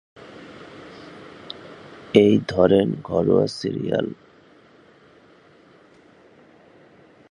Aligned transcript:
-এই 2.13 2.41
ধরেন 2.47 2.95
ঘরোয়া 3.03 3.47
সিরিয়াল। 3.47 4.13